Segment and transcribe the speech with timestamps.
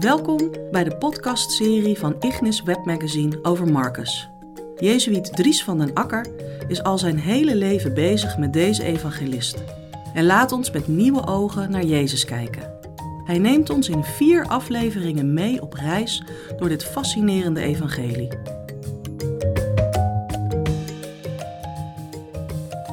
[0.00, 4.30] Welkom bij de podcastserie van Ignis Webmagazine over Marcus.
[4.76, 6.26] Jezuïet Dries van den Akker
[6.68, 9.64] is al zijn hele leven bezig met deze evangelist.
[10.14, 12.74] En laat ons met nieuwe ogen naar Jezus kijken.
[13.24, 16.22] Hij neemt ons in vier afleveringen mee op reis
[16.56, 18.28] door dit fascinerende evangelie.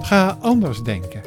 [0.02, 1.22] Ga anders denken.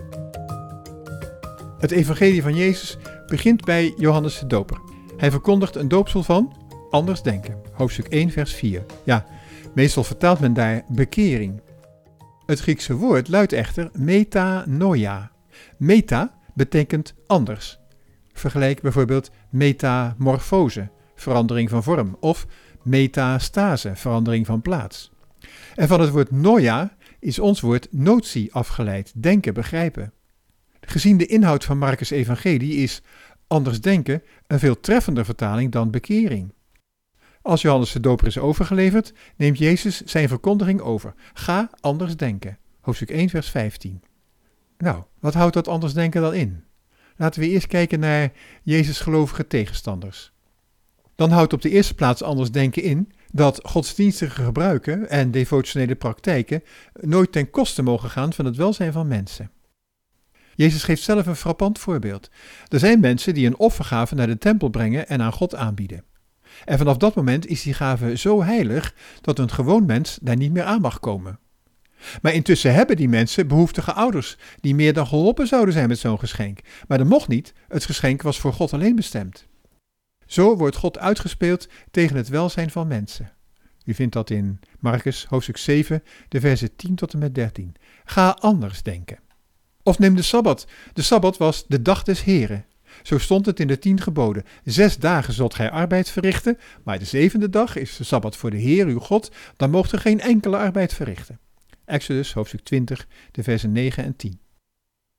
[1.78, 4.89] Het evangelie van Jezus begint bij Johannes de Doper.
[5.20, 6.52] Hij verkondigt een doopsel van
[6.90, 7.62] anders denken.
[7.72, 8.84] Hoofdstuk 1, vers 4.
[9.04, 9.26] Ja,
[9.74, 11.60] meestal vertaalt men daar bekering.
[12.46, 15.30] Het Griekse woord luidt echter metanoia.
[15.76, 17.78] Meta betekent anders.
[18.32, 22.46] Vergelijk bijvoorbeeld metamorfose, verandering van vorm, of
[22.82, 25.12] metastase, verandering van plaats.
[25.74, 30.12] En van het woord noia is ons woord notie afgeleid, denken, begrijpen.
[30.80, 33.02] Gezien de inhoud van Marcus' evangelie is
[33.50, 36.52] anders denken een veel treffender vertaling dan bekering.
[37.42, 41.14] Als Johannes de Doper is overgeleverd, neemt Jezus zijn verkondiging over.
[41.32, 42.58] Ga anders denken.
[42.80, 44.02] Hoofdstuk 1, vers 15.
[44.78, 46.64] Nou, wat houdt dat anders denken dan in?
[47.16, 50.32] Laten we eerst kijken naar Jezus' gelovige tegenstanders.
[51.14, 56.62] Dan houdt op de eerste plaats anders denken in dat godsdienstige gebruiken en devotionele praktijken
[56.92, 59.50] nooit ten koste mogen gaan van het welzijn van mensen.
[60.60, 62.30] Jezus geeft zelf een frappant voorbeeld.
[62.68, 66.04] Er zijn mensen die een offergave naar de tempel brengen en aan God aanbieden.
[66.64, 70.52] En vanaf dat moment is die gave zo heilig dat een gewoon mens daar niet
[70.52, 71.38] meer aan mag komen.
[72.22, 76.18] Maar intussen hebben die mensen behoeftige ouders die meer dan geholpen zouden zijn met zo'n
[76.18, 76.60] geschenk.
[76.88, 79.46] Maar dat mocht niet, het geschenk was voor God alleen bestemd.
[80.26, 83.32] Zo wordt God uitgespeeld tegen het welzijn van mensen.
[83.84, 87.74] U vindt dat in Marcus hoofdstuk 7, de versen 10 tot en met 13.
[88.04, 89.18] Ga anders denken.
[89.82, 90.66] Of neem de Sabbat.
[90.92, 92.64] De Sabbat was de dag des Heren.
[93.02, 94.44] Zo stond het in de tien geboden.
[94.64, 98.56] Zes dagen zult gij arbeid verrichten, maar de zevende dag is de Sabbat voor de
[98.56, 101.38] Heer uw God, dan moogt er geen enkele arbeid verrichten.
[101.84, 104.40] Exodus hoofdstuk 20, de versen 9 en 10.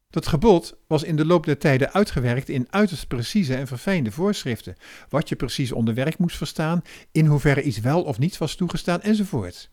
[0.10, 4.76] Dat gebod was in de loop der tijden uitgewerkt in uiterst precieze en verfijnde voorschriften,
[5.10, 6.82] wat je precies onder werk moest verstaan,
[7.12, 9.70] in hoeverre iets wel of niet was toegestaan enzovoort.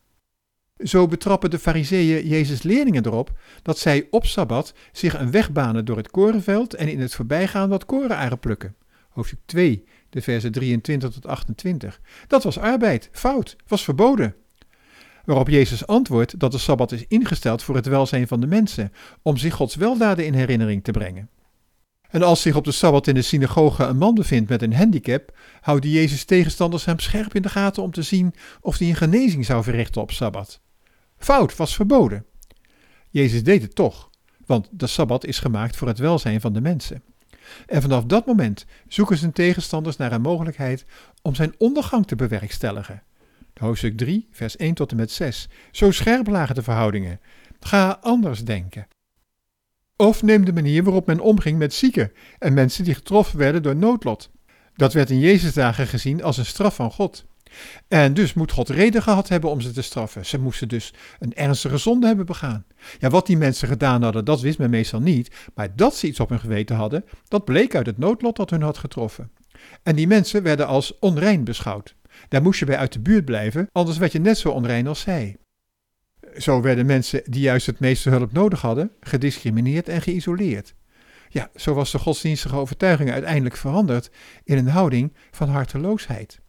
[0.79, 5.85] Zo betrappen de fariseeën Jezus leerlingen erop dat zij op Sabbat zich een weg banen
[5.85, 8.75] door het korenveld en in het voorbijgaan wat korenaren plukken.
[9.09, 12.01] Hoofdstuk 2, de versen 23 tot 28.
[12.27, 14.35] Dat was arbeid, fout, was verboden.
[15.25, 19.37] Waarop Jezus antwoordt dat de Sabbat is ingesteld voor het welzijn van de mensen, om
[19.37, 21.31] zich Gods weldaden in herinnering te brengen.
[22.09, 25.37] En als zich op de Sabbat in de synagoge een man bevindt met een handicap,
[25.61, 29.45] houden Jezus tegenstanders hem scherp in de gaten om te zien of hij een genezing
[29.45, 30.61] zou verrichten op Sabbat.
[31.19, 32.25] Fout was verboden.
[33.11, 34.11] Jezus deed het toch,
[34.47, 37.03] want de Sabbat is gemaakt voor het welzijn van de mensen.
[37.67, 40.85] En vanaf dat moment zoeken zijn tegenstanders naar een mogelijkheid
[41.23, 43.03] om zijn ondergang te bewerkstelligen.
[43.55, 45.49] Hoofdstuk 3, vers 1 tot en met 6.
[45.71, 47.21] Zo scherp lagen de verhoudingen.
[47.61, 48.87] Ga anders denken.
[49.97, 53.77] Of neem de manier waarop men omging met zieken en mensen die getroffen werden door
[53.77, 54.31] noodlot.
[54.75, 57.25] Dat werd in Jezus dagen gezien als een straf van God.
[57.89, 60.27] En dus moet God reden gehad hebben om ze te straffen.
[60.27, 62.65] Ze moesten dus een ernstige zonde hebben begaan.
[62.99, 65.35] Ja, wat die mensen gedaan hadden, dat wist men meestal niet.
[65.55, 68.63] Maar dat ze iets op hun geweten hadden, dat bleek uit het noodlot dat hun
[68.63, 69.31] had getroffen.
[69.83, 71.97] En die mensen werden als onrein beschouwd.
[72.29, 75.01] Daar moest je bij uit de buurt blijven, anders werd je net zo onrein als
[75.01, 75.37] zij.
[76.37, 80.75] Zo werden mensen die juist het meeste hulp nodig hadden, gediscrimineerd en geïsoleerd.
[81.29, 84.11] Ja, zo was de godsdienstige overtuiging uiteindelijk veranderd
[84.45, 86.41] in een houding van harteloosheid.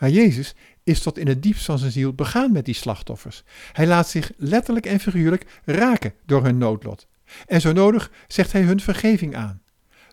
[0.00, 3.42] Maar Jezus is tot in het diepst van zijn ziel begaan met die slachtoffers.
[3.72, 7.06] Hij laat zich letterlijk en figuurlijk raken door hun noodlot.
[7.46, 9.62] En zo nodig zegt hij hun vergeving aan.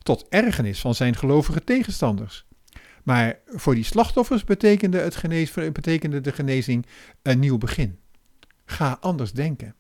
[0.04, 2.46] Tot ergernis van zijn gelovige tegenstanders.
[3.04, 6.86] Maar voor die slachtoffers betekende, het genees, betekende de genezing
[7.22, 8.00] een nieuw begin.
[8.66, 9.76] Ga anders denken.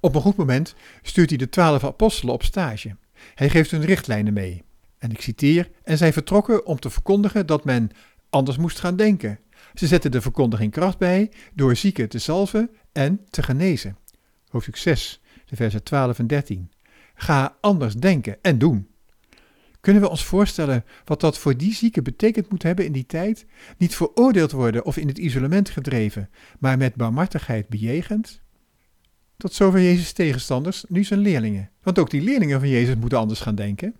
[0.00, 2.96] Op een goed moment stuurt hij de twaalf apostelen op stage.
[3.34, 4.62] Hij geeft hun richtlijnen mee.
[4.98, 7.90] En ik citeer: En zij vertrokken om te verkondigen dat men
[8.30, 9.38] anders moest gaan denken.
[9.74, 13.96] Ze zetten de verkondiging kracht bij door zieken te salven en te genezen.
[14.48, 16.70] Hoofdstuk 6, de versen 12 en 13.
[17.14, 18.88] Ga anders denken en doen.
[19.80, 23.46] Kunnen we ons voorstellen wat dat voor die zieken betekend moet hebben in die tijd?
[23.76, 28.40] Niet veroordeeld worden of in het isolement gedreven, maar met barmhartigheid bejegend?
[29.36, 31.70] Tot zover Jezus' tegenstanders, nu zijn leerlingen.
[31.82, 33.94] Want ook die leerlingen van Jezus moeten anders gaan denken.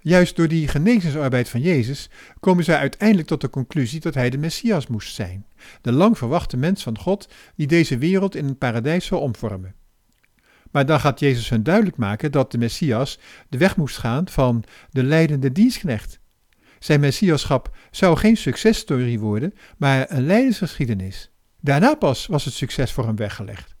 [0.00, 2.10] Juist door die genezingsarbeid van Jezus
[2.40, 5.46] komen zij uiteindelijk tot de conclusie dat hij de Messias moest zijn,
[5.80, 9.74] de lang verwachte mens van God die deze wereld in een paradijs zou omvormen.
[10.70, 13.18] Maar dan gaat Jezus hun duidelijk maken dat de Messias
[13.48, 16.20] de weg moest gaan van de leidende dienstknecht.
[16.78, 21.30] Zijn messiaschap zou geen successtory worden, maar een leidensgeschiedenis.
[21.60, 23.76] Daarna pas was het succes voor hem weggelegd.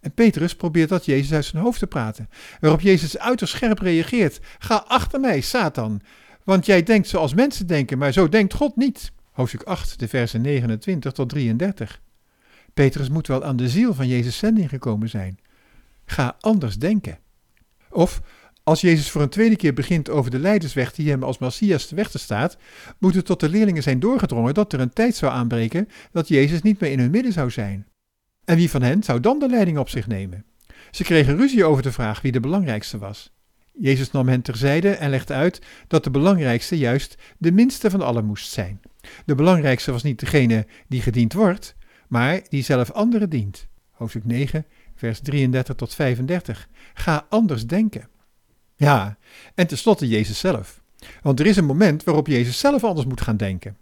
[0.00, 2.28] En Petrus probeert dat Jezus uit zijn hoofd te praten,
[2.60, 4.40] waarop Jezus uiterst scherp reageert.
[4.58, 6.00] Ga achter mij, Satan,
[6.44, 9.12] want jij denkt zoals mensen denken, maar zo denkt God niet.
[9.32, 12.00] Hoofdstuk 8, de versen 29 tot 33.
[12.74, 15.38] Petrus moet wel aan de ziel van Jezus' zending gekomen zijn.
[16.04, 17.18] Ga anders denken.
[17.90, 18.20] Of
[18.62, 21.94] als Jezus voor een tweede keer begint over de leidersweg die hem als Messias te
[21.94, 22.56] weg staat,
[22.98, 26.62] moet het tot de leerlingen zijn doorgedrongen dat er een tijd zou aanbreken dat Jezus
[26.62, 27.86] niet meer in hun midden zou zijn.
[28.48, 30.44] En wie van hen zou dan de leiding op zich nemen?
[30.90, 33.32] Ze kregen ruzie over de vraag wie de belangrijkste was.
[33.72, 38.24] Jezus nam hen terzijde en legde uit dat de belangrijkste juist de minste van allen
[38.24, 38.80] moest zijn.
[39.24, 41.74] De belangrijkste was niet degene die gediend wordt,
[42.06, 43.66] maar die zelf anderen dient.
[43.90, 46.68] Hoofdstuk 9, vers 33 tot 35.
[46.94, 48.08] Ga anders denken.
[48.76, 49.18] Ja,
[49.54, 50.80] en tenslotte Jezus zelf.
[51.22, 53.76] Want er is een moment waarop Jezus zelf anders moet gaan denken.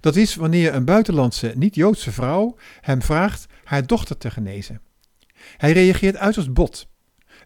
[0.00, 4.80] Dat is wanneer een buitenlandse, niet-Joodse vrouw hem vraagt haar dochter te genezen.
[5.56, 6.88] Hij reageert uiterst bot.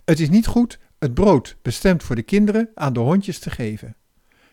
[0.04, 3.96] Het is niet goed het brood bestemd voor de kinderen aan de hondjes te geven.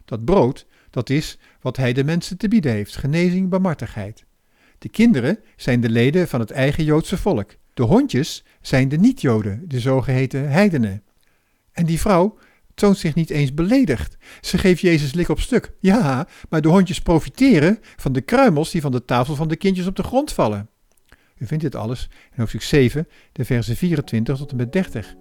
[0.05, 4.25] Dat brood, dat is wat hij de mensen te bieden heeft, genezing, barmhartigheid.
[4.77, 7.55] De kinderen zijn de leden van het eigen Joodse volk.
[7.73, 11.03] De hondjes zijn de niet-Joden, de zogeheten heidenen.
[11.71, 12.37] En die vrouw
[12.75, 14.17] toont zich niet eens beledigd.
[14.41, 15.71] Ze geeft Jezus lik op stuk.
[15.79, 19.87] Ja, maar de hondjes profiteren van de kruimels die van de tafel van de kindjes
[19.87, 20.69] op de grond vallen.
[21.37, 25.15] U vindt dit alles in hoofdstuk 7, de versen 24 tot en met 30.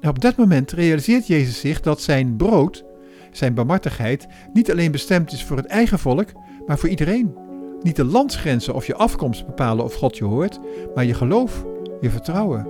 [0.00, 2.84] En op dat moment realiseert Jezus zich dat zijn brood,
[3.32, 6.32] zijn barmhartigheid, niet alleen bestemd is voor het eigen volk,
[6.66, 7.36] maar voor iedereen.
[7.82, 10.58] Niet de landsgrenzen of je afkomst bepalen of God je hoort,
[10.94, 11.64] maar je geloof,
[12.00, 12.66] je vertrouwen.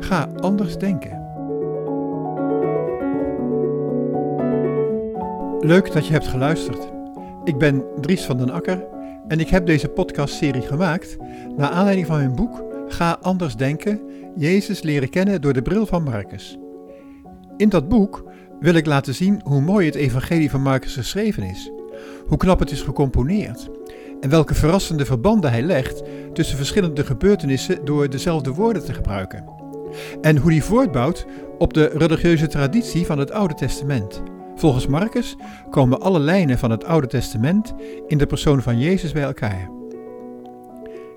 [0.00, 1.19] Ga anders denken.
[5.62, 6.90] Leuk dat je hebt geluisterd.
[7.44, 8.86] Ik ben Dries van den Akker
[9.28, 11.16] en ik heb deze podcastserie gemaakt
[11.56, 14.00] naar aanleiding van mijn boek Ga anders denken,
[14.36, 16.58] Jezus leren kennen door de bril van Marcus.
[17.56, 18.24] In dat boek
[18.60, 21.70] wil ik laten zien hoe mooi het evangelie van Marcus geschreven is,
[22.26, 23.68] hoe knap het is gecomponeerd
[24.20, 26.02] en welke verrassende verbanden hij legt
[26.32, 29.44] tussen verschillende gebeurtenissen door dezelfde woorden te gebruiken.
[30.20, 31.26] En hoe die voortbouwt
[31.58, 34.22] op de religieuze traditie van het Oude Testament.
[34.60, 35.36] Volgens Marcus
[35.70, 37.74] komen alle lijnen van het Oude Testament
[38.06, 39.70] in de persoon van Jezus bij elkaar.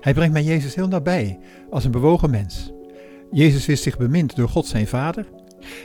[0.00, 1.38] Hij brengt mij Jezus heel nabij
[1.70, 2.72] als een bewogen mens.
[3.30, 5.26] Jezus wist zich bemind door God zijn Vader.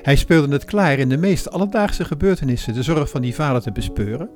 [0.01, 3.71] Hij speelde het klaar in de meest alledaagse gebeurtenissen de zorg van die Vader te
[3.71, 4.29] bespeuren.